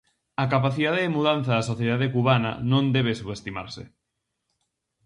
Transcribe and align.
A 0.43 0.45
capacidade 0.53 1.03
de 1.03 1.13
mudanza 1.17 1.51
da 1.55 1.67
sociedade 1.71 2.11
cubana 2.15 2.51
non 2.71 2.83
debe 2.95 3.19
subestimarse. 3.19 3.83